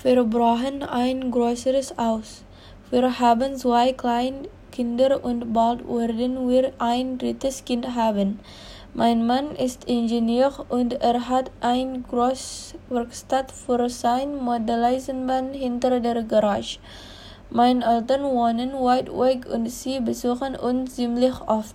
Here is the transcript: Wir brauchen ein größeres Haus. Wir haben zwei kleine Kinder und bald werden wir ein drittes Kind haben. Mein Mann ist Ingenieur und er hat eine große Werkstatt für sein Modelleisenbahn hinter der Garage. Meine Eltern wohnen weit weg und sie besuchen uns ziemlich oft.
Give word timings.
Wir 0.00 0.22
brauchen 0.22 0.84
ein 0.84 1.32
größeres 1.32 1.94
Haus. 1.98 2.44
Wir 2.88 3.18
haben 3.18 3.56
zwei 3.56 3.92
kleine 3.92 4.42
Kinder 4.70 5.24
und 5.24 5.52
bald 5.52 5.80
werden 5.88 6.48
wir 6.48 6.70
ein 6.78 7.18
drittes 7.18 7.64
Kind 7.64 7.96
haben. 7.96 8.38
Mein 8.94 9.26
Mann 9.26 9.56
ist 9.56 9.86
Ingenieur 9.86 10.66
und 10.68 10.92
er 11.02 11.28
hat 11.28 11.50
eine 11.60 12.00
große 12.02 12.76
Werkstatt 12.88 13.50
für 13.50 13.88
sein 13.88 14.36
Modelleisenbahn 14.36 15.52
hinter 15.52 15.98
der 15.98 16.22
Garage. 16.22 16.78
Meine 17.50 17.84
Eltern 17.84 18.22
wohnen 18.22 18.74
weit 18.74 19.08
weg 19.08 19.46
und 19.52 19.68
sie 19.68 19.98
besuchen 19.98 20.54
uns 20.54 20.94
ziemlich 20.94 21.34
oft. 21.48 21.74